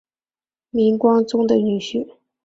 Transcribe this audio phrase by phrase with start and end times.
[0.71, 2.15] 明光宗的女婿。